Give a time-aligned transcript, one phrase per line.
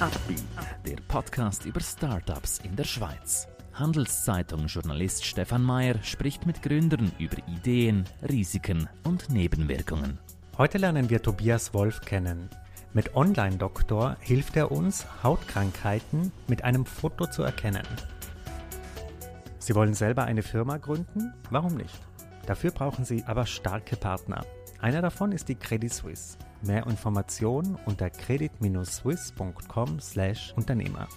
[0.00, 0.44] Upbeat,
[0.86, 3.48] der Podcast über Startups in der Schweiz.
[3.72, 10.20] Handelszeitung-Journalist Stefan Mayer spricht mit Gründern über Ideen, Risiken und Nebenwirkungen.
[10.56, 12.48] Heute lernen wir Tobias Wolf kennen.
[12.92, 17.86] Mit Online-Doktor hilft er uns, Hautkrankheiten mit einem Foto zu erkennen.
[19.58, 21.34] Sie wollen selber eine Firma gründen?
[21.50, 21.98] Warum nicht?
[22.46, 24.44] Dafür brauchen Sie aber starke Partner.
[24.80, 26.38] Einer davon ist die Credit Suisse.
[26.62, 31.08] Mehr Informationen unter credit-swiss.com/Unternehmer.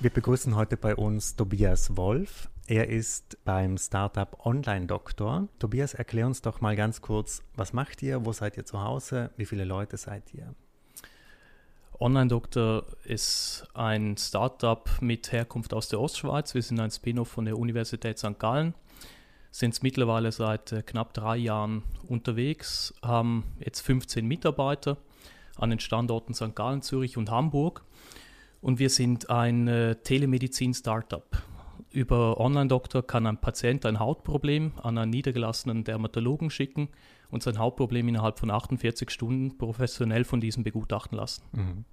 [0.00, 2.50] Wir begrüßen heute bei uns Tobias Wolf.
[2.66, 5.48] Er ist beim Startup Online Doktor.
[5.58, 9.30] Tobias, erklär uns doch mal ganz kurz, was macht ihr, wo seid ihr zu Hause,
[9.38, 10.54] wie viele Leute seid ihr?
[11.98, 16.52] Online Doktor ist ein Startup mit Herkunft aus der Ostschweiz.
[16.54, 18.38] Wir sind ein Spin-off von der Universität St.
[18.38, 18.74] Gallen
[19.50, 24.96] sind mittlerweile seit äh, knapp drei Jahren unterwegs, haben jetzt 15 Mitarbeiter
[25.56, 26.54] an den Standorten St.
[26.54, 27.84] Gallen, Zürich und Hamburg.
[28.60, 31.24] Und wir sind ein äh, Telemedizin-Startup.
[31.90, 36.88] Über Online-Doktor kann ein Patient ein Hautproblem an einen niedergelassenen Dermatologen schicken
[37.30, 41.42] und sein Hautproblem innerhalb von 48 Stunden professionell von diesem begutachten lassen.
[41.52, 41.84] Mhm.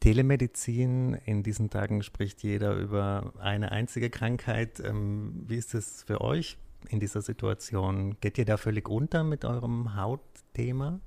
[0.00, 4.80] Telemedizin, in diesen Tagen spricht jeder über eine einzige Krankheit.
[4.80, 6.56] Ähm, wie ist es für euch
[6.88, 8.16] in dieser Situation?
[8.20, 11.00] Geht ihr da völlig unter mit eurem Hautthema?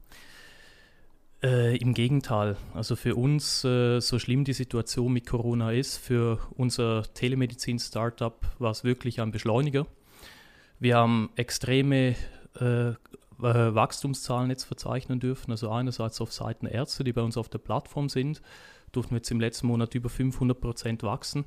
[1.43, 2.57] Äh, Im Gegenteil.
[2.73, 8.71] Also für uns, äh, so schlimm die Situation mit Corona ist, für unser Telemedizin-Startup war
[8.71, 9.87] es wirklich ein Beschleuniger.
[10.79, 12.15] Wir haben extreme
[12.59, 12.93] äh,
[13.39, 15.49] Wachstumszahlen jetzt verzeichnen dürfen.
[15.51, 18.41] Also einerseits auf Seiten Ärzte, die bei uns auf der Plattform sind,
[18.91, 21.45] durften wir jetzt im letzten Monat über 500 Prozent wachsen.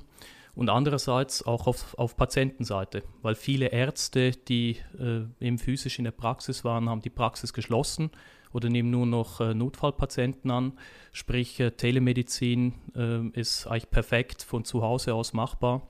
[0.55, 6.11] Und andererseits auch auf, auf Patientenseite, weil viele Ärzte, die äh, eben physisch in der
[6.11, 8.09] Praxis waren, haben die Praxis geschlossen
[8.53, 10.73] oder nehmen nur noch äh, Notfallpatienten an.
[11.11, 15.81] Sprich, äh, Telemedizin äh, ist eigentlich perfekt von zu Hause aus machbar.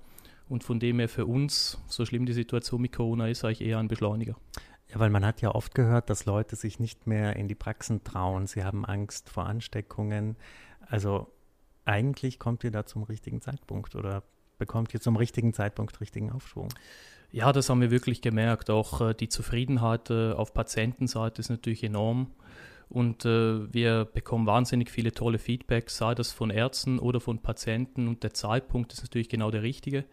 [0.50, 3.78] Und von dem her für uns, so schlimm die Situation mit Corona ist, eigentlich eher
[3.78, 4.36] ein Beschleuniger.
[4.90, 8.04] Ja, weil man hat ja oft gehört, dass Leute sich nicht mehr in die Praxen
[8.04, 8.48] trauen.
[8.48, 10.36] Sie haben Angst vor Ansteckungen.
[10.88, 11.28] Also
[11.86, 14.24] eigentlich kommt ihr da zum richtigen Zeitpunkt oder
[14.58, 16.70] bekommt ihr zum richtigen Zeitpunkt richtigen Aufschwung?
[17.32, 18.70] Ja, das haben wir wirklich gemerkt.
[18.70, 22.32] Auch äh, die Zufriedenheit äh, auf Patientenseite ist natürlich enorm.
[22.88, 28.08] Und äh, wir bekommen wahnsinnig viele tolle Feedbacks, sei das von Ärzten oder von Patienten.
[28.08, 30.06] Und der Zeitpunkt ist natürlich genau der richtige.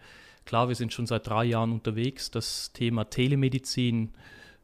[0.44, 2.30] Klar, wir sind schon seit drei Jahren unterwegs.
[2.30, 4.12] Das Thema Telemedizin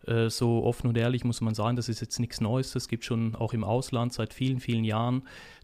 [0.06, 2.72] äh, so offen und ehrlich muss man sagen, das ist jetzt nichts Neues.
[2.72, 5.22] Das gibt schon auch im Ausland seit vielen, vielen Jahren.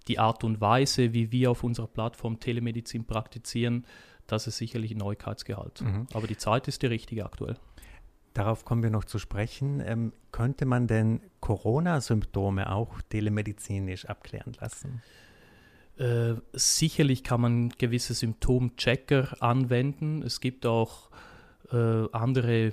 [0.09, 3.87] Die Art und Weise, wie wir auf unserer Plattform Telemedizin praktizieren,
[4.26, 5.82] das ist sicherlich ein Neuigkeitsgehalt.
[5.82, 6.06] Mhm.
[6.12, 7.56] Aber die Zeit ist die richtige aktuell.
[8.32, 9.81] Darauf kommen wir noch zu sprechen.
[9.84, 15.03] Ähm, könnte man denn Corona-Symptome auch telemedizinisch abklären lassen?
[15.97, 20.22] Äh, sicherlich kann man gewisse Symptomchecker anwenden.
[20.22, 21.10] Es gibt auch
[21.70, 22.72] äh, andere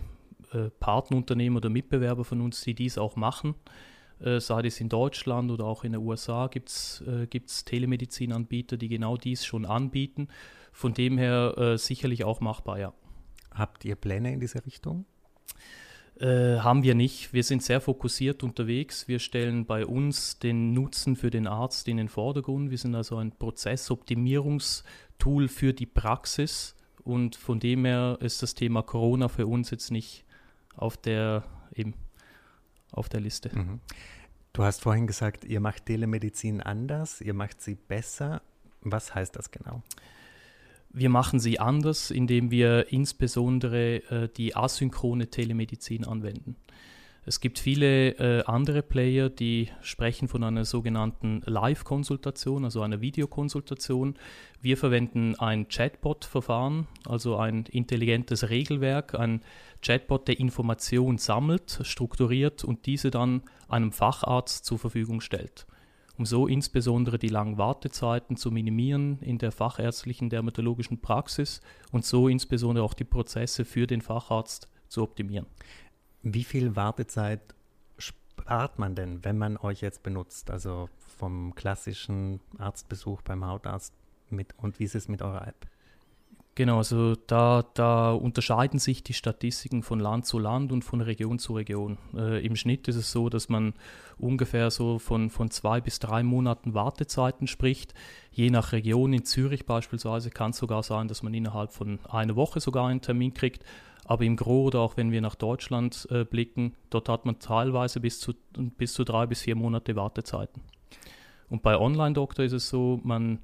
[0.54, 3.54] äh, Partnerunternehmen oder Mitbewerber von uns, die dies auch machen.
[4.24, 8.90] Äh, sei es in Deutschland oder auch in den USA gibt es äh, Telemedizinanbieter, die
[8.90, 10.28] genau dies schon anbieten.
[10.72, 12.94] Von dem her äh, sicherlich auch machbar, ja.
[13.54, 15.06] Habt ihr Pläne in diese Richtung?
[16.20, 17.34] Äh, haben wir nicht.
[17.34, 19.08] Wir sind sehr fokussiert unterwegs.
[19.08, 22.70] Wir stellen bei uns den Nutzen für den Arzt in den Vordergrund.
[22.70, 26.76] Wir sind also ein Prozessoptimierungstool für die Praxis.
[27.04, 30.24] Und von dem her ist das Thema Corona für uns jetzt nicht
[30.76, 31.44] auf der,
[31.74, 31.96] eben,
[32.92, 33.50] auf der Liste.
[33.54, 33.80] Mhm.
[34.54, 38.42] Du hast vorhin gesagt, ihr macht Telemedizin anders, ihr macht sie besser.
[38.82, 39.82] Was heißt das genau?
[40.90, 46.58] Wir machen sie anders, indem wir insbesondere äh, die asynchrone Telemedizin anwenden.
[47.24, 54.16] Es gibt viele äh, andere Player, die sprechen von einer sogenannten Live-Konsultation, also einer Videokonsultation.
[54.60, 59.42] Wir verwenden ein Chatbot-Verfahren, also ein intelligentes Regelwerk, ein
[59.84, 65.68] Chatbot, der Information sammelt, strukturiert und diese dann einem Facharzt zur Verfügung stellt
[66.18, 72.28] um so insbesondere die langen Wartezeiten zu minimieren in der fachärztlichen dermatologischen Praxis und so
[72.28, 75.48] insbesondere auch die Prozesse für den Facharzt zu optimieren.
[76.24, 77.42] Wie viel Wartezeit
[77.98, 80.52] spart man denn, wenn man euch jetzt benutzt?
[80.52, 83.94] Also vom klassischen Arztbesuch beim Hautarzt
[84.30, 85.68] mit und wie ist es mit eurer App?
[86.54, 91.40] Genau, also da, da unterscheiden sich die Statistiken von Land zu Land und von Region
[91.40, 91.98] zu Region.
[92.14, 93.74] Äh, Im Schnitt ist es so, dass man
[94.18, 97.94] ungefähr so von, von zwei bis drei Monaten Wartezeiten spricht.
[98.32, 102.36] Je nach Region, in Zürich beispielsweise, kann es sogar sein, dass man innerhalb von einer
[102.36, 103.64] Woche sogar einen Termin kriegt.
[104.04, 108.02] Aber im Gro oder auch wenn wir nach Deutschland äh, blicken, dort hat man teilweise
[108.02, 110.62] bis zu, bis zu drei bis vier Monate Wartezeiten.
[111.50, 113.40] Und bei Online-Doktor ist es so, man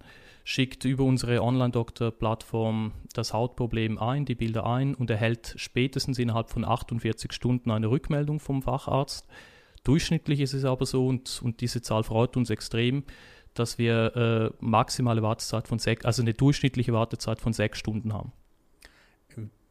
[0.47, 6.63] schickt über unsere Online-Doktor-Plattform das Hautproblem ein, die Bilder ein und erhält spätestens innerhalb von
[6.63, 9.27] 48 Stunden eine Rückmeldung vom Facharzt.
[9.83, 13.03] Durchschnittlich ist es aber so, und, und diese Zahl freut uns extrem,
[13.55, 18.31] dass wir äh, maximale Wartezeit von sechs, also eine durchschnittliche Wartezeit von sechs Stunden haben.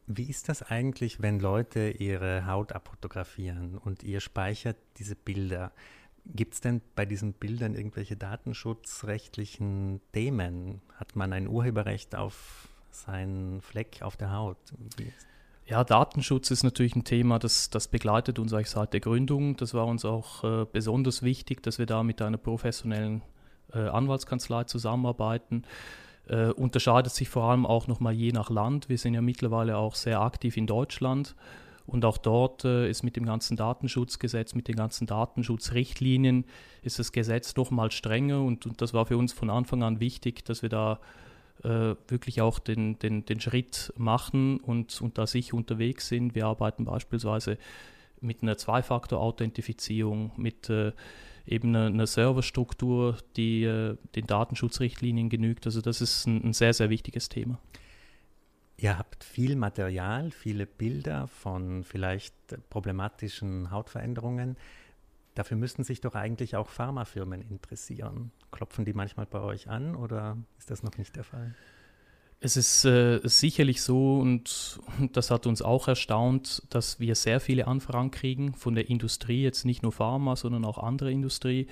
[0.05, 5.71] Wie ist das eigentlich, wenn Leute ihre Haut abfotografieren und ihr speichert diese Bilder?
[6.35, 10.81] Gibt es denn bei diesen Bildern irgendwelche datenschutzrechtlichen Themen?
[10.95, 14.57] Hat man ein Urheberrecht auf seinen Fleck auf der Haut?
[15.65, 19.57] Ja, Datenschutz ist natürlich ein Thema, das, das begleitet uns eigentlich seit der Gründung.
[19.57, 23.21] Das war uns auch äh, besonders wichtig, dass wir da mit einer professionellen
[23.73, 25.63] äh, Anwaltskanzlei zusammenarbeiten.
[26.27, 28.89] Äh, unterscheidet sich vor allem auch nochmal je nach Land.
[28.89, 31.35] Wir sind ja mittlerweile auch sehr aktiv in Deutschland
[31.87, 36.45] und auch dort äh, ist mit dem ganzen Datenschutzgesetz, mit den ganzen Datenschutzrichtlinien,
[36.83, 39.99] ist das Gesetz doch mal strenger und, und das war für uns von Anfang an
[39.99, 40.99] wichtig, dass wir da
[41.63, 46.35] äh, wirklich auch den, den, den Schritt machen und, und da sicher unterwegs sind.
[46.35, 47.57] Wir arbeiten beispielsweise
[48.19, 50.91] mit einer Zwei-Faktor-Authentifizierung, mit äh,
[51.45, 55.65] eben eine, eine, Serverstruktur, die äh, den Datenschutzrichtlinien genügt.
[55.65, 57.59] Also das ist ein, ein sehr, sehr wichtiges Thema.
[58.79, 62.33] Ihr habt viel Material, viele Bilder von vielleicht
[62.69, 64.55] problematischen Hautveränderungen.
[65.33, 68.31] Dafür müssten sich doch eigentlich auch Pharmafirmen interessieren.
[68.51, 71.55] Klopfen die manchmal bei euch an oder ist das noch nicht der Fall?
[72.39, 74.79] Es ist äh, sicherlich so und
[75.11, 79.65] das hat uns auch erstaunt, dass wir sehr viele Anfragen kriegen von der Industrie, jetzt
[79.65, 81.67] nicht nur Pharma, sondern auch andere Industrie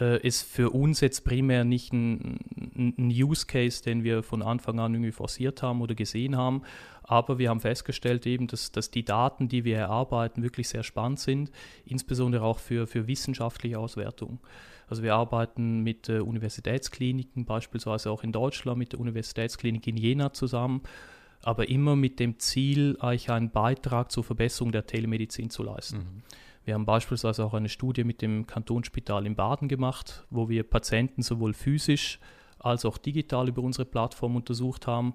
[0.00, 2.38] äh, ist für uns jetzt primär nicht ein,
[2.76, 6.62] ein, Use Case, den wir von Anfang an irgendwie forciert haben oder gesehen haben.
[7.02, 11.20] Aber wir haben festgestellt eben, dass, dass die Daten, die wir erarbeiten, wirklich sehr spannend
[11.20, 11.50] sind,
[11.84, 14.40] insbesondere auch für, für wissenschaftliche Auswertung.
[14.88, 20.32] Also wir arbeiten mit äh, Universitätskliniken, beispielsweise auch in Deutschland mit der Universitätsklinik in Jena
[20.32, 20.82] zusammen,
[21.42, 25.98] aber immer mit dem Ziel, eigentlich einen Beitrag zur Verbesserung der Telemedizin zu leisten.
[25.98, 26.22] Mhm.
[26.66, 31.22] Wir haben beispielsweise auch eine Studie mit dem Kantonsspital in Baden gemacht, wo wir Patienten
[31.22, 32.18] sowohl physisch
[32.58, 35.14] als auch digital über unsere Plattform untersucht haben.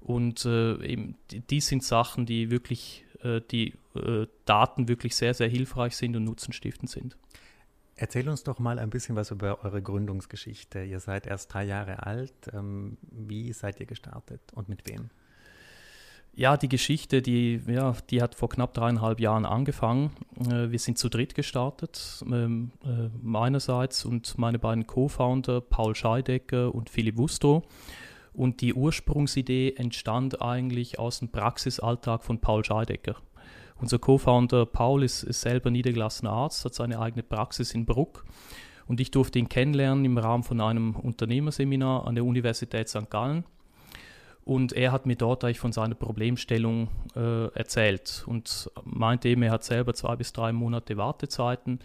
[0.00, 1.16] Und äh, eben,
[1.50, 6.24] die sind Sachen, die wirklich, äh, die äh, Daten wirklich sehr, sehr hilfreich sind und
[6.24, 7.18] nutzenstiftend sind.
[7.96, 10.82] Erzähl uns doch mal ein bisschen was über eure Gründungsgeschichte.
[10.82, 12.32] Ihr seid erst drei Jahre alt.
[12.54, 15.10] Ähm, wie seid ihr gestartet und mit wem?
[16.38, 20.10] Ja, die Geschichte, die, ja, die hat vor knapp dreieinhalb Jahren angefangen.
[20.38, 26.74] Äh, wir sind zu dritt gestartet, ähm, äh, meinerseits und meine beiden Co-Founder Paul Scheidecker
[26.74, 27.62] und Philipp Wusto.
[28.34, 33.16] Und die Ursprungsidee entstand eigentlich aus dem Praxisalltag von Paul Scheidecker.
[33.80, 38.26] Unser Co-Founder Paul ist, ist selber niedergelassener Arzt, hat seine eigene Praxis in Bruck.
[38.86, 43.08] Und ich durfte ihn kennenlernen im Rahmen von einem Unternehmerseminar an der Universität St.
[43.08, 43.44] Gallen.
[44.46, 49.50] Und er hat mir dort eigentlich von seiner Problemstellung äh, erzählt und meinte eben, er
[49.50, 51.80] hat selber zwei bis drei Monate Wartezeiten.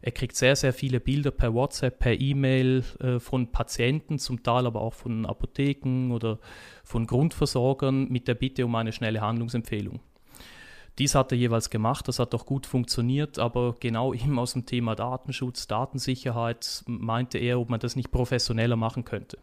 [0.00, 4.66] Er kriegt sehr, sehr viele Bilder per WhatsApp, per E-Mail äh, von Patienten, zum Teil
[4.66, 6.38] aber auch von Apotheken oder
[6.84, 10.00] von Grundversorgern mit der Bitte um eine schnelle Handlungsempfehlung.
[10.98, 14.64] Dies hat er jeweils gemacht, das hat auch gut funktioniert, aber genau eben aus dem
[14.64, 19.36] Thema Datenschutz, Datensicherheit meinte er, ob man das nicht professioneller machen könnte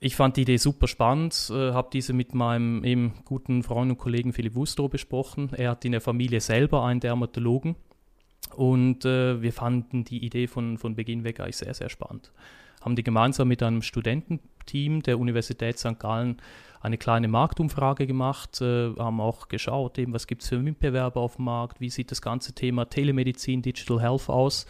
[0.00, 3.98] ich fand die Idee super spannend, äh, habe diese mit meinem eben guten Freund und
[3.98, 5.50] Kollegen Philipp Wustrow besprochen.
[5.54, 7.76] Er hat in der Familie selber einen Dermatologen
[8.56, 12.32] und äh, wir fanden die Idee von, von Beginn weg eigentlich sehr, sehr spannend.
[12.80, 15.98] Haben die gemeinsam mit einem Studententeam der Universität St.
[15.98, 16.40] Gallen
[16.80, 21.36] eine kleine Marktumfrage gemacht, äh, haben auch geschaut, eben, was gibt es für Mitbewerber auf
[21.36, 24.64] dem Markt, wie sieht das ganze Thema Telemedizin, Digital Health aus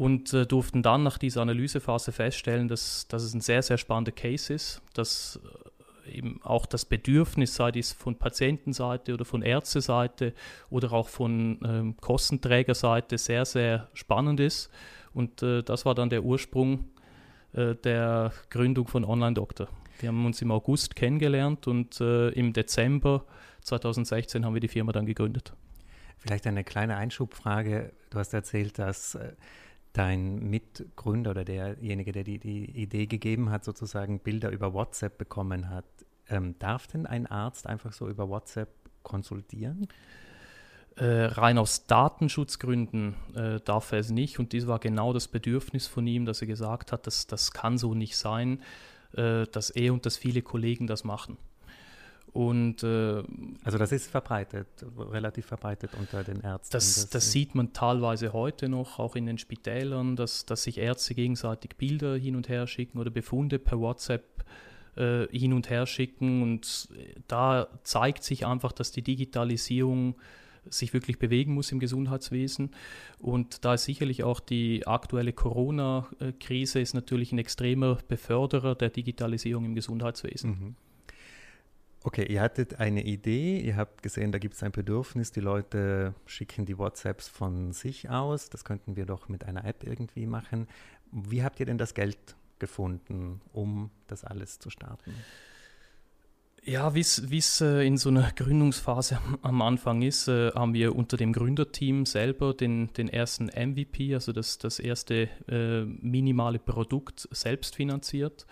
[0.00, 4.12] und äh, durften dann nach dieser Analysephase feststellen, dass, dass es ein sehr, sehr spannender
[4.12, 5.38] Case ist, dass
[6.06, 10.32] äh, eben auch das Bedürfnis, sei dies von Patientenseite oder von Ärzteseite
[10.70, 14.70] oder auch von ähm, Kostenträgerseite, sehr, sehr spannend ist.
[15.12, 16.86] Und äh, das war dann der Ursprung
[17.52, 19.68] äh, der Gründung von Online Doctor.
[19.98, 23.26] Wir haben uns im August kennengelernt und äh, im Dezember
[23.60, 25.52] 2016 haben wir die Firma dann gegründet.
[26.16, 27.92] Vielleicht eine kleine Einschubfrage.
[28.08, 29.32] Du hast erzählt, dass äh,
[29.92, 35.68] dein Mitgründer oder derjenige, der die, die Idee gegeben hat, sozusagen Bilder über WhatsApp bekommen
[35.68, 35.84] hat,
[36.28, 38.68] ähm, darf denn ein Arzt einfach so über WhatsApp
[39.02, 39.88] konsultieren?
[40.96, 44.38] Äh, rein aus Datenschutzgründen äh, darf er es nicht.
[44.38, 47.78] Und dies war genau das Bedürfnis von ihm, dass er gesagt hat, dass das kann
[47.78, 48.62] so nicht sein,
[49.14, 51.38] äh, dass er und dass viele Kollegen das machen.
[52.32, 53.22] Und, äh,
[53.64, 54.68] also das ist verbreitet,
[54.98, 56.72] relativ verbreitet unter den Ärzten.
[56.72, 60.78] Das, das, das sieht man teilweise heute noch, auch in den Spitälern, dass, dass sich
[60.78, 64.44] Ärzte gegenseitig Bilder hin und her schicken oder Befunde per WhatsApp
[64.96, 66.42] äh, hin und her schicken.
[66.42, 66.88] Und
[67.26, 70.14] da zeigt sich einfach, dass die Digitalisierung
[70.68, 72.70] sich wirklich bewegen muss im Gesundheitswesen.
[73.18, 79.64] Und da ist sicherlich auch die aktuelle Corona-Krise ist natürlich ein extremer Beförderer der Digitalisierung
[79.64, 80.50] im Gesundheitswesen.
[80.50, 80.76] Mhm.
[82.02, 86.14] Okay, ihr hattet eine Idee, ihr habt gesehen, da gibt es ein Bedürfnis, die Leute
[86.24, 90.66] schicken die WhatsApps von sich aus, das könnten wir doch mit einer App irgendwie machen.
[91.12, 95.12] Wie habt ihr denn das Geld gefunden, um das alles zu starten?
[96.62, 101.16] Ja, wie es äh, in so einer Gründungsphase am, Anfang ist, äh, haben wir unter
[101.16, 107.76] dem Gründerteam selber den, den ersten MVP, also das, das erste äh, minimale Produkt selbst
[107.76, 108.46] finanziert.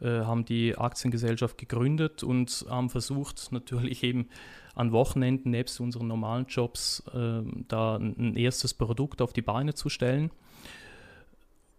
[0.00, 4.28] Äh, haben die Aktiengesellschaft gegründet und haben versucht, natürlich eben
[4.74, 9.88] an Wochenenden nebst unseren normalen Jobs äh, da ein, erstes Produkt auf die Beine zu
[9.88, 10.30] stellen.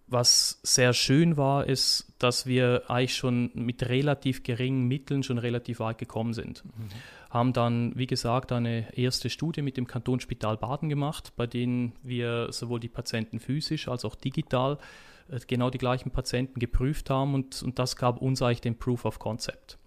[0.07, 5.79] Was sehr schön war, ist, dass wir eigentlich schon mit relativ geringen Mitteln schon relativ
[5.79, 6.63] weit gekommen sind.
[6.65, 6.71] Mhm.
[7.29, 12.51] Haben dann, wie gesagt, eine erste Studie mit dem Kantonsspital Baden gemacht, bei denen wir
[12.51, 14.79] sowohl die Patienten physisch als auch digital
[15.47, 19.19] genau die gleichen Patienten geprüft haben und, und das gab uns eigentlich den Proof of
[19.19, 19.77] Concept.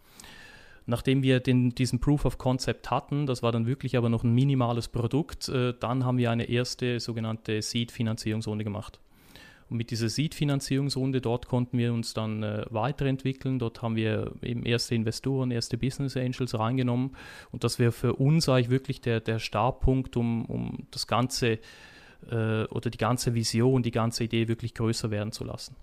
[0.87, 4.35] Nachdem wir den, diesen Proof of Concept hatten, das war dann wirklich aber noch ein
[4.35, 8.99] minimales Produkt, äh, dann haben wir eine erste sogenannte Seed-Finanzierungsrunde gemacht.
[9.71, 13.61] Und mit dieser Seed-Finanzierungsrunde, dort konnten wir uns dann äh, weiterentwickeln.
[13.61, 17.13] Dort haben wir eben erste Investoren, erste Business Angels reingenommen.
[17.53, 21.61] Und das wäre für uns eigentlich wirklich der, der Startpunkt, um, um das Ganze
[22.31, 25.77] äh, oder die ganze Vision, die ganze Idee wirklich größer werden zu lassen.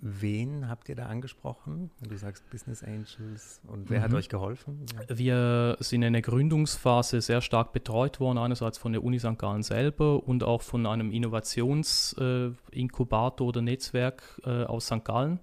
[0.00, 1.90] Wen habt ihr da angesprochen?
[2.08, 4.04] Du sagst Business Angels und wer mhm.
[4.04, 4.86] hat euch geholfen?
[4.92, 5.00] Ja.
[5.18, 9.36] Wir sind in der Gründungsphase sehr stark betreut worden, einerseits von der Uni St.
[9.38, 15.04] Gallen selber und auch von einem Innovationsinkubator äh, oder Netzwerk äh, aus St.
[15.04, 15.40] Gallen.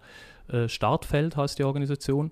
[0.47, 2.31] Äh, Startfeld heißt die Organisation.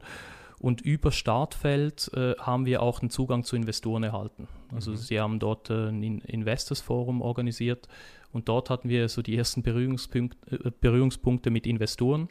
[0.64, 4.48] Und über Startfeld äh, haben wir auch einen Zugang zu Investoren erhalten.
[4.74, 4.96] Also mhm.
[4.96, 7.90] sie haben dort äh, ein Investors Forum organisiert
[8.32, 12.30] und dort hatten wir so die ersten Berührungspunkte, äh, Berührungspunkte mit Investoren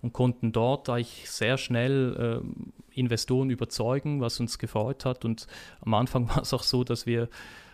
[0.00, 5.26] und konnten dort eigentlich sehr schnell äh, Investoren überzeugen, was uns gefreut hat.
[5.26, 5.46] Und
[5.82, 7.28] am Anfang war es auch so, dass wir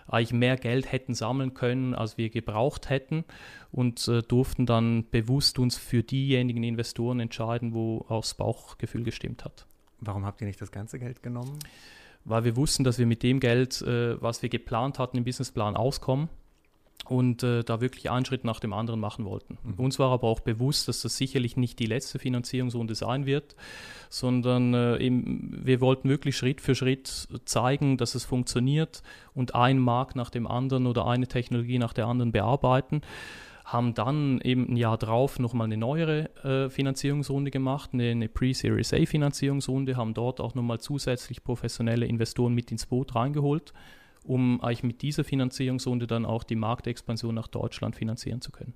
[0.09, 3.25] eigentlich mehr Geld hätten sammeln können, als wir gebraucht hätten
[3.71, 9.44] und äh, durften dann bewusst uns für diejenigen Investoren entscheiden, wo auch das Bauchgefühl gestimmt
[9.44, 9.68] hat.
[10.02, 11.59] Warum habt ihr nicht das ganze Geld genommen?
[12.25, 15.76] Weil wir wussten, dass wir mit dem Geld, äh, was wir geplant hatten, im Businessplan
[15.76, 16.28] auskommen
[17.09, 19.59] und äh, da wirklich einen Schritt nach dem anderen machen wollten.
[19.62, 19.75] Mhm.
[19.75, 23.56] Uns war aber auch bewusst, dass das sicherlich nicht die letzte Finanzierungsrunde sein wird,
[24.09, 29.02] sondern äh, eben, wir wollten wirklich Schritt für Schritt zeigen, dass es funktioniert
[29.35, 33.02] und ein Markt nach dem anderen oder eine Technologie nach der anderen bearbeiten
[33.72, 38.92] haben dann eben ein Jahr drauf nochmal eine neuere äh, Finanzierungsrunde gemacht, eine, eine Pre-Series
[38.92, 43.72] A Finanzierungsrunde, haben dort auch nochmal zusätzlich professionelle Investoren mit ins Boot reingeholt,
[44.24, 48.74] um eigentlich mit dieser Finanzierungsrunde dann auch die Marktexpansion nach Deutschland finanzieren zu können.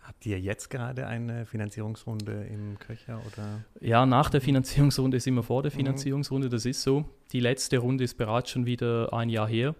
[0.00, 3.64] Habt ihr jetzt gerade eine Finanzierungsrunde im Köcher oder?
[3.80, 5.78] Ja, nach der Finanzierungsrunde ist immer vor der mhm.
[5.78, 7.04] Finanzierungsrunde, das ist so.
[7.32, 9.74] Die letzte Runde ist bereits schon wieder ein Jahr her.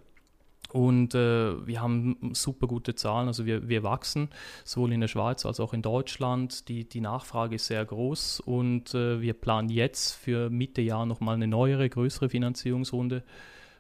[0.73, 4.29] Und äh, wir haben super gute Zahlen, also wir, wir wachsen
[4.65, 6.69] sowohl in der Schweiz als auch in Deutschland.
[6.69, 11.37] Die, die Nachfrage ist sehr groß und äh, wir planen jetzt für Mitte Jahr nochmal
[11.37, 13.23] eine neuere, größere Finanzierungsrunde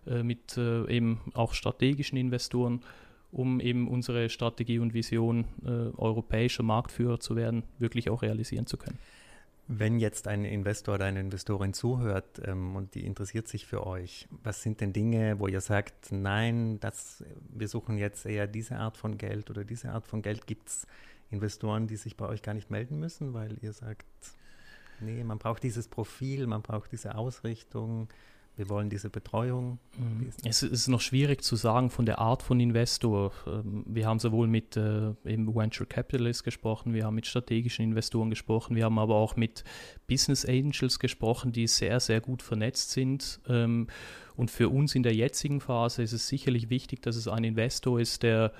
[0.06, 2.80] äh, mit äh, eben auch strategischen Investoren,
[3.32, 5.68] um eben unsere Strategie und Vision, äh,
[5.98, 8.98] europäischer Marktführer zu werden, wirklich auch realisieren zu können.
[9.68, 14.28] Wenn jetzt ein Investor oder eine Investorin zuhört ähm, und die interessiert sich für euch,
[14.30, 18.96] was sind denn Dinge, wo ihr sagt, nein, das, wir suchen jetzt eher diese Art
[18.96, 20.46] von Geld oder diese Art von Geld?
[20.46, 20.86] Gibt es
[21.30, 24.06] Investoren, die sich bei euch gar nicht melden müssen, weil ihr sagt,
[25.00, 28.08] nee, man braucht dieses Profil, man braucht diese Ausrichtung,
[28.56, 29.78] wir wollen diese Betreuung.
[29.98, 30.30] Mhm.
[30.44, 33.32] Es ist noch schwierig zu sagen von der Art von Investor.
[33.46, 38.74] Ähm, wir haben sowohl mit äh, Venture Capitalists gesprochen, wir haben mit strategischen Investoren gesprochen,
[38.74, 39.62] wir haben aber auch mit
[40.08, 43.40] Business Angels gesprochen, die sehr, sehr gut vernetzt sind.
[43.46, 43.88] Ähm,
[44.36, 48.00] und für uns in der jetzigen Phase ist es sicherlich wichtig, dass es ein Investor
[48.00, 48.52] ist, der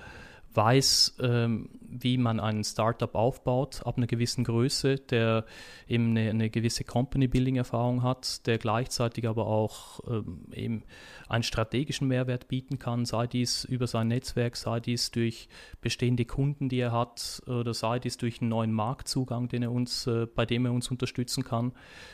[0.55, 5.45] weiß, ähm, wie man einen Startup aufbaut ab einer gewissen Größe, der
[5.87, 10.83] eben eine, eine gewisse Company-Building-Erfahrung hat, der gleichzeitig aber auch ähm, eben
[11.29, 15.49] einen strategischen Mehrwert bieten kann, sei dies über sein Netzwerk, sei dies durch
[15.81, 20.07] bestehende Kunden, die er hat, oder sei dies durch einen neuen Marktzugang, den er uns,
[20.07, 21.73] äh, bei dem er uns unterstützen kann.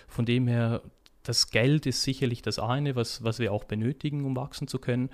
[0.08, 0.82] Von dem her
[1.22, 5.10] das Geld ist sicherlich das eine, was, was wir auch benötigen, um wachsen zu können.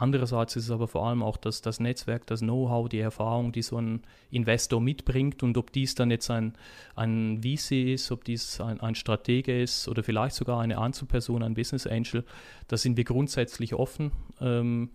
[0.00, 3.62] Andererseits ist es aber vor allem auch das, das Netzwerk, das Know-how, die Erfahrung, die
[3.62, 6.54] so ein Investor mitbringt und ob dies dann jetzt ein,
[6.94, 11.54] ein VC ist, ob dies ein, ein Stratege ist oder vielleicht sogar eine Einzelperson, ein
[11.54, 12.24] Business Angel,
[12.68, 14.12] da sind wir grundsätzlich offen.
[14.40, 14.90] Ähm,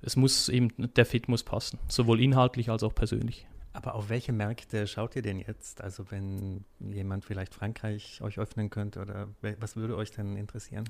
[0.00, 3.46] es muss eben, der Fit muss passen, sowohl inhaltlich als auch persönlich.
[3.74, 5.82] Aber auf welche Märkte schaut ihr denn jetzt?
[5.82, 9.28] Also wenn jemand vielleicht Frankreich euch öffnen könnte oder
[9.60, 10.88] was würde euch denn interessieren?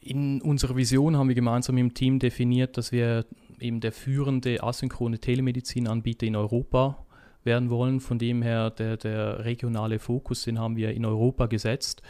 [0.00, 3.26] In unserer Vision haben wir gemeinsam im Team definiert, dass wir
[3.58, 7.04] eben der führende asynchrone Telemedizin-Anbieter in Europa
[7.44, 8.00] werden wollen.
[8.00, 12.00] Von dem her der, der regionale Fokus, den haben wir in Europa gesetzt.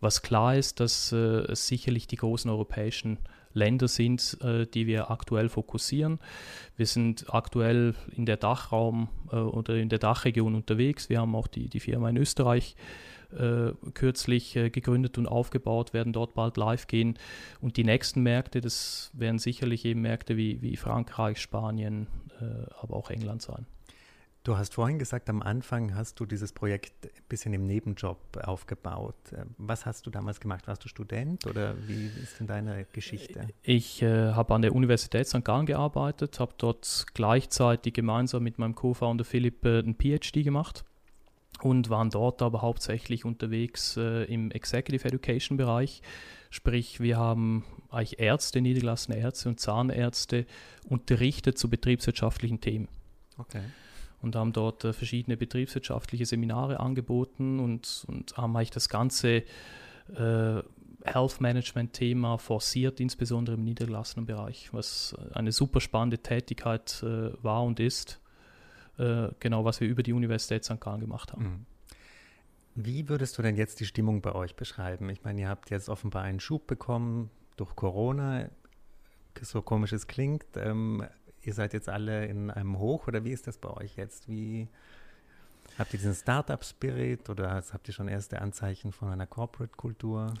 [0.00, 3.18] Was klar ist, dass äh, es sicherlich die großen europäischen
[3.52, 6.18] Länder sind, äh, die wir aktuell fokussieren.
[6.76, 11.08] Wir sind aktuell in der Dachraum äh, oder in der Dachregion unterwegs.
[11.08, 12.76] Wir haben auch die, die Firma in Österreich
[13.32, 17.18] äh, kürzlich äh, gegründet und aufgebaut, werden dort bald live gehen.
[17.60, 22.06] Und die nächsten Märkte, das werden sicherlich eben Märkte wie, wie Frankreich, Spanien,
[22.40, 22.44] äh,
[22.80, 23.66] aber auch England sein.
[24.46, 29.16] Du hast vorhin gesagt, am Anfang hast du dieses Projekt ein bisschen im Nebenjob aufgebaut.
[29.32, 30.68] Äh, was hast du damals gemacht?
[30.68, 33.48] Warst du Student oder wie ist denn deine Geschichte?
[33.62, 35.44] Ich äh, habe an der Universität St.
[35.44, 40.84] Gallen gearbeitet, habe dort gleichzeitig gemeinsam mit meinem Co-Founder Philipp äh, einen PhD gemacht
[41.62, 46.02] und waren dort aber hauptsächlich unterwegs äh, im Executive Education Bereich.
[46.50, 50.46] Sprich, wir haben eigentlich Ärzte, niedergelassene Ärzte und Zahnärzte
[50.84, 52.88] unterrichtet zu betriebswirtschaftlichen Themen.
[53.38, 53.62] Okay.
[54.20, 59.42] Und haben dort äh, verschiedene betriebswirtschaftliche Seminare angeboten und, und haben eigentlich das ganze
[60.14, 60.62] äh,
[61.04, 67.62] Health Management Thema forciert, insbesondere im niedergelassenen Bereich, was eine super spannende Tätigkeit äh, war
[67.62, 68.20] und ist
[68.98, 70.80] äh, genau, was wir über die Universität St.
[70.80, 71.44] Gallen gemacht haben.
[71.44, 71.66] Mhm.
[72.74, 75.08] Wie würdest du denn jetzt die Stimmung bei euch beschreiben?
[75.08, 78.50] Ich meine, ihr habt jetzt offenbar einen Schub bekommen durch Corona,
[79.40, 80.44] so komisch es klingt.
[80.56, 81.06] Ähm,
[81.42, 84.28] ihr seid jetzt alle in einem Hoch oder wie ist das bei euch jetzt?
[84.28, 84.68] Wie
[85.78, 90.34] habt ihr diesen Startup-Spirit oder habt ihr schon erste Anzeichen von einer Corporate-Kultur?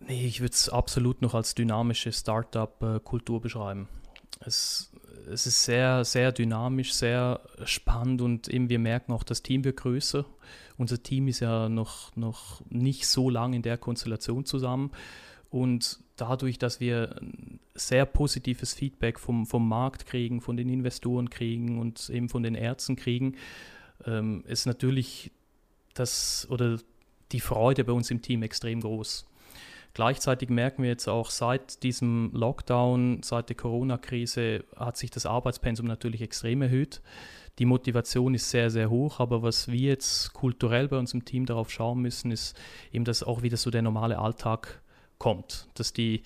[0.00, 3.88] Nee, ich würde es absolut noch als dynamische Startup-Kultur beschreiben.
[4.40, 4.92] Es
[5.30, 9.76] es ist sehr, sehr dynamisch, sehr spannend und eben wir merken auch, das Team wird
[9.78, 10.24] größer.
[10.76, 14.90] Unser Team ist ja noch, noch nicht so lange in der Konstellation zusammen.
[15.50, 17.20] Und dadurch, dass wir
[17.74, 22.54] sehr positives Feedback vom, vom Markt kriegen, von den Investoren kriegen und eben von den
[22.54, 23.36] Ärzten kriegen,
[24.04, 25.30] ähm, ist natürlich
[25.94, 26.78] das oder
[27.32, 29.26] die Freude bei uns im Team extrem groß.
[29.96, 35.86] Gleichzeitig merken wir jetzt auch seit diesem Lockdown, seit der Corona-Krise hat sich das Arbeitspensum
[35.86, 37.00] natürlich extrem erhöht.
[37.58, 41.46] Die Motivation ist sehr, sehr hoch, aber was wir jetzt kulturell bei uns im Team
[41.46, 42.54] darauf schauen müssen, ist
[42.92, 44.82] eben, dass auch wieder so der normale Alltag
[45.16, 46.24] kommt, dass die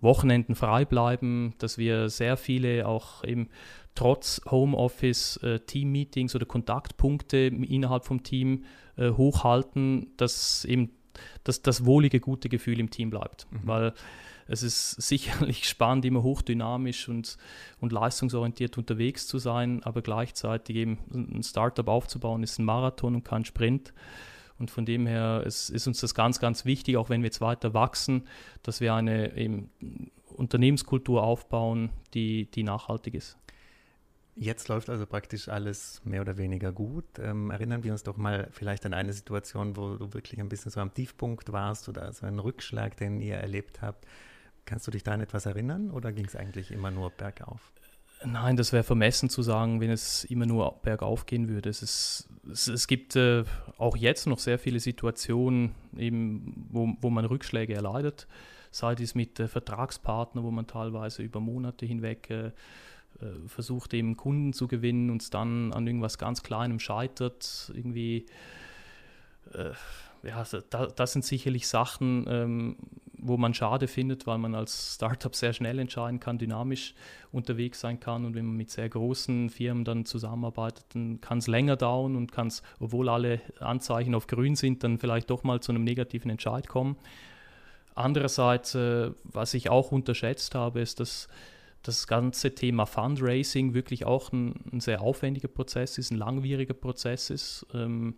[0.00, 3.48] Wochenenden frei bleiben, dass wir sehr viele auch eben
[3.94, 8.64] trotz Homeoffice äh, Team-Meetings oder Kontaktpunkte innerhalb vom Team
[8.96, 10.90] äh, hochhalten, dass eben
[11.44, 13.46] dass das wohlige, gute Gefühl im Team bleibt.
[13.50, 13.60] Mhm.
[13.64, 13.94] Weil
[14.46, 17.36] es ist sicherlich spannend, immer hochdynamisch und,
[17.80, 23.24] und leistungsorientiert unterwegs zu sein, aber gleichzeitig eben ein Startup aufzubauen, ist ein Marathon und
[23.24, 23.92] kein Sprint.
[24.58, 27.40] Und von dem her ist, ist uns das ganz, ganz wichtig, auch wenn wir jetzt
[27.40, 28.28] weiter wachsen,
[28.62, 29.66] dass wir eine
[30.36, 33.36] Unternehmenskultur aufbauen, die, die nachhaltig ist.
[34.36, 37.04] Jetzt läuft also praktisch alles mehr oder weniger gut.
[37.20, 40.72] Ähm, erinnern wir uns doch mal vielleicht an eine Situation, wo du wirklich ein bisschen
[40.72, 44.06] so am Tiefpunkt warst oder so einen Rückschlag, den ihr erlebt habt.
[44.64, 47.72] Kannst du dich da an etwas erinnern oder ging es eigentlich immer nur bergauf?
[48.24, 51.68] Nein, das wäre vermessen zu sagen, wenn es immer nur bergauf gehen würde.
[51.68, 53.44] Es, ist, es, es gibt äh,
[53.76, 58.26] auch jetzt noch sehr viele Situationen, eben, wo, wo man Rückschläge erleidet.
[58.70, 62.52] Sei dies mit äh, Vertragspartnern, wo man teilweise über Monate hinweg äh,
[63.20, 68.26] äh, versucht eben Kunden zu gewinnen und dann an irgendwas ganz Kleinem scheitert, irgendwie,
[69.52, 69.70] äh,
[70.26, 72.76] ja, da, das sind sicherlich Sachen, ähm,
[73.18, 76.94] wo man schade findet, weil man als Startup sehr schnell entscheiden kann, dynamisch
[77.32, 81.46] unterwegs sein kann und wenn man mit sehr großen Firmen dann zusammenarbeitet, dann kann es
[81.46, 85.60] länger dauern und kann es, obwohl alle Anzeichen auf grün sind, dann vielleicht doch mal
[85.60, 86.96] zu einem negativen Entscheid kommen.
[87.94, 91.28] Andererseits, äh, was ich auch unterschätzt habe, ist, dass
[91.84, 97.30] das ganze Thema Fundraising wirklich auch ein, ein, sehr aufwendiger Prozess ist, ein langwieriger Prozess
[97.30, 98.16] ist, ähm,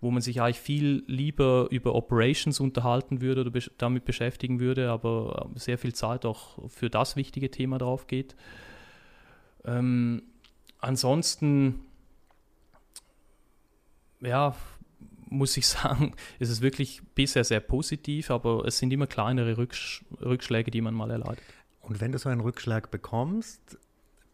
[0.00, 4.90] wo man sich eigentlich viel lieber über Operations unterhalten würde oder be damit beschäftigen würde,
[4.90, 8.34] aber sehr viel Zeit auch für das wichtige Thema drauf geht.
[9.64, 10.22] Ähm,
[10.80, 11.80] ansonsten,
[14.20, 14.56] ja,
[15.28, 20.02] muss ich sagen, ist es wirklich bisher sehr positiv, aber es sind immer kleinere Rücksch
[20.20, 21.44] Rückschläge, die man mal erleidet.
[21.82, 23.78] Und wenn du so einen Rückschlag bekommst,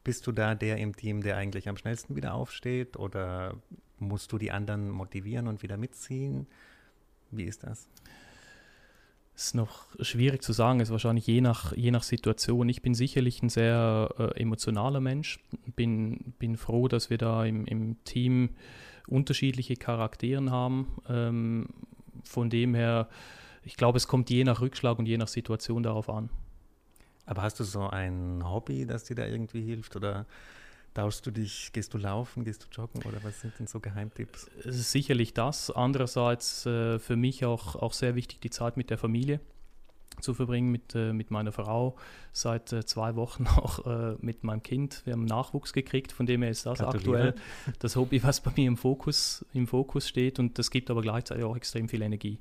[0.05, 3.57] bist du da der im Team, der eigentlich am schnellsten wieder aufsteht oder
[3.99, 6.47] musst du die anderen motivieren und wieder mitziehen?
[7.31, 7.89] Wie ist das?
[9.39, 12.69] ist noch schwierig zu sagen, ist wahrscheinlich je nach, je nach Situation.
[12.69, 15.39] Ich bin sicherlich ein sehr äh, emotionaler Mensch,
[15.77, 18.51] bin, bin froh, dass wir da im, im Team
[19.07, 20.89] unterschiedliche Charakteren haben.
[21.09, 21.69] Ähm,
[22.25, 23.09] von dem her,
[23.63, 26.31] ich glaube, es kommt je nach Rückschlag und je nach Situation darauf an.
[27.29, 30.27] Aber hast du so ein Hobby, das dir da irgendwie hilft oder
[30.99, 34.51] Tauschst du dich, gehst du laufen, gehst du joggen oder was sind denn so Geheimtipps?
[34.65, 35.71] Es ist sicherlich das.
[35.71, 39.39] Andererseits äh, für mich auch, auch sehr wichtig, die Zeit mit der Familie
[40.21, 41.97] zu verbringen, mit, äh, mit meiner Frau.
[42.33, 45.03] Seit äh, zwei Wochen auch äh, mit meinem Kind.
[45.05, 47.37] Wir haben Nachwuchs gekriegt, von dem her ist das aktuell
[47.79, 50.41] das Hobby, was bei mir im Fokus, im Fokus steht.
[50.41, 52.41] Und das gibt aber gleichzeitig auch extrem viel Energie.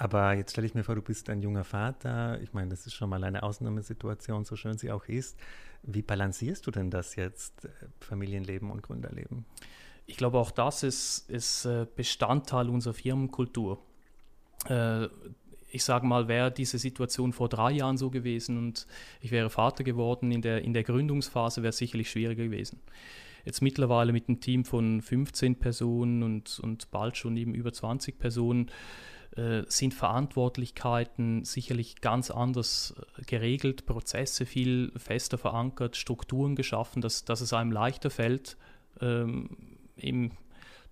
[0.00, 2.40] Aber jetzt stelle ich mir vor, du bist ein junger Vater.
[2.40, 5.38] Ich meine, das ist schon mal eine Ausnahmesituation, so schön sie auch ist.
[5.82, 7.68] Wie balancierst du denn das jetzt, äh,
[8.00, 9.44] Familienleben und Gründerleben?
[10.06, 13.78] Ich glaube, auch das ist, ist äh, Bestandteil unserer Firmenkultur.
[14.70, 15.08] Äh,
[15.68, 18.86] ich sage mal, wäre diese Situation vor drei Jahren so gewesen und
[19.20, 22.80] ich wäre Vater geworden, in der, in der Gründungsphase wäre es sicherlich schwieriger gewesen.
[23.44, 28.18] Jetzt mittlerweile mit einem Team von 15 Personen und, und bald schon eben über 20
[28.18, 28.70] Personen
[29.36, 37.24] äh, sind Verantwortlichkeiten sicherlich ganz anders äh, geregelt, Prozesse viel fester verankert, Strukturen geschaffen, dass,
[37.24, 38.56] dass es einem leichter fällt,
[39.00, 39.56] ähm,
[39.96, 40.32] eben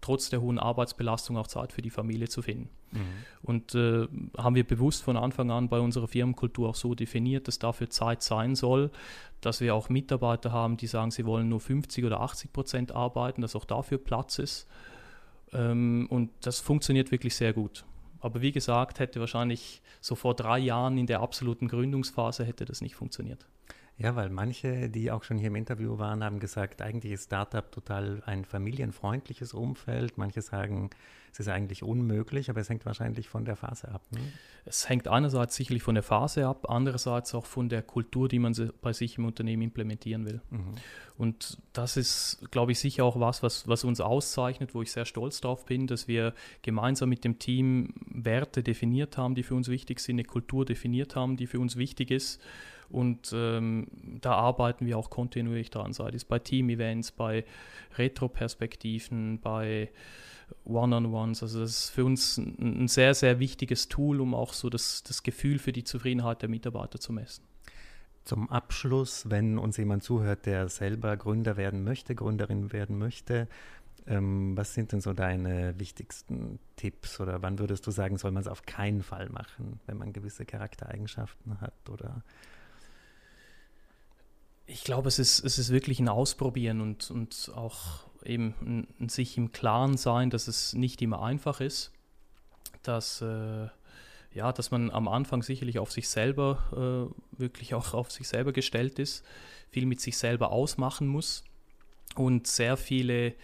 [0.01, 2.68] trotz der hohen Arbeitsbelastung auch Zeit für die Familie zu finden.
[2.92, 3.01] Mhm.
[3.42, 7.59] Und äh, haben wir bewusst von Anfang an bei unserer Firmenkultur auch so definiert, dass
[7.59, 8.90] dafür Zeit sein soll,
[9.40, 13.42] dass wir auch Mitarbeiter haben, die sagen, sie wollen nur 50 oder 80 Prozent arbeiten,
[13.42, 14.68] dass auch dafür Platz ist.
[15.53, 17.85] Ähm, und das funktioniert wirklich sehr gut.
[18.21, 22.81] Aber wie gesagt, hätte wahrscheinlich so vor drei Jahren in der absoluten Gründungsphase hätte das
[22.81, 23.47] nicht funktioniert.
[23.99, 27.71] Ja, weil manche, die auch schon hier im Interview waren, haben gesagt, eigentlich ist Startup
[27.71, 30.17] total ein familienfreundliches Umfeld.
[30.17, 30.91] Manche sagen,
[31.33, 34.03] es ist eigentlich unmöglich, aber es hängt wahrscheinlich von der Phase ab.
[34.13, 34.21] Ne?
[34.65, 38.55] Es hängt einerseits sicherlich von der Phase ab, andererseits auch von der Kultur, die man
[38.81, 40.41] bei sich im Unternehmen implementieren will.
[40.51, 40.75] Mhm.
[41.17, 45.07] Und das ist, glaube ich, sicher auch was, was, was uns auszeichnet, wo ich sehr
[45.07, 49.67] stolz drauf bin, dass wir gemeinsam mit dem Team Werte definiert haben, die für uns
[49.69, 52.41] wichtig sind, eine Kultur definiert haben, die für uns wichtig ist
[52.90, 53.87] und ähm,
[54.20, 57.44] da arbeiten wir auch kontinuierlich dran, sei es bei Team-Events, bei
[57.96, 59.90] Retro-Perspektiven, bei
[60.64, 61.42] One-on-Ones.
[61.42, 65.03] Also das ist für uns ein, ein, sehr, sehr wichtiges Tool, um auch so das,
[65.03, 67.44] das Gefühl für die Zufriedenheit der Mitarbeiter zu messen.
[68.24, 73.48] Zum Abschluss, wenn uns jemand zuhört, der selber Gründer werden möchte, Gründerin werden möchte,
[74.07, 78.42] ähm, was sind denn so deine wichtigsten Tipps oder wann würdest du sagen, soll man
[78.42, 82.22] es auf keinen Fall machen, wenn man gewisse Charaktereigenschaften hat oder
[84.69, 89.39] ich glaube, es ist, es ist wirklich ein Ausprobieren und, und auch eben ein, sich
[89.39, 91.91] im Klaren sein, dass es nicht immer einfach ist,
[92.83, 93.69] dass, äh,
[94.35, 98.53] ja, dass man am Anfang sicherlich auf sich selber, äh, wirklich auch auf sich selber
[98.53, 99.25] gestellt ist,
[99.71, 101.45] viel mit sich selber ausmachen muss
[102.15, 103.35] und sehr viele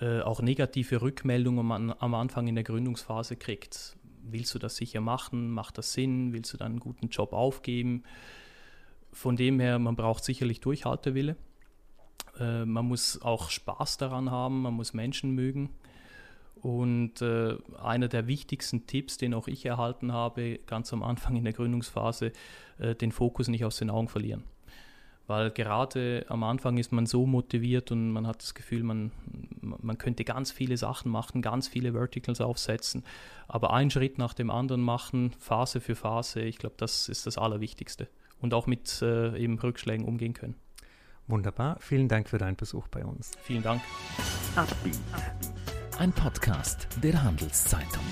[0.00, 3.96] äh, auch negative Rückmeldungen man am Anfang in der Gründungsphase kriegt.
[4.22, 5.50] Willst du das sicher machen?
[5.50, 6.32] Macht das Sinn?
[6.32, 8.04] Willst du dann einen guten Job aufgeben?
[9.12, 11.36] Von dem her, man braucht sicherlich Durchhaltewille.
[12.40, 15.70] Äh, man muss auch Spaß daran haben, man muss Menschen mögen.
[16.62, 21.44] Und äh, einer der wichtigsten Tipps, den auch ich erhalten habe, ganz am Anfang in
[21.44, 22.32] der Gründungsphase,
[22.78, 24.44] äh, den Fokus nicht aus den Augen verlieren.
[25.26, 29.12] Weil gerade am Anfang ist man so motiviert und man hat das Gefühl, man,
[29.60, 33.04] man könnte ganz viele Sachen machen, ganz viele Verticals aufsetzen,
[33.46, 37.38] aber einen Schritt nach dem anderen machen, Phase für Phase, ich glaube, das ist das
[37.38, 38.08] Allerwichtigste
[38.42, 40.56] und auch mit äh, eben Rückschlägen umgehen können.
[41.26, 41.76] Wunderbar.
[41.80, 43.30] Vielen Dank für deinen Besuch bei uns.
[43.42, 43.80] Vielen Dank.
[45.98, 48.04] Ein Podcast der Handelszeitung.